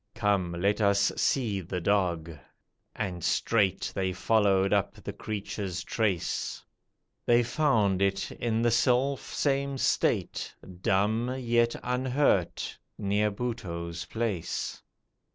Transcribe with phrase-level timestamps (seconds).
[0.15, 2.31] Come, let us see the dog,"
[2.95, 6.63] and straight They followed up the creature's trace.
[7.27, 14.81] They found it, in the selfsame state, Dumb, yet unhurt, near Buttoo's place.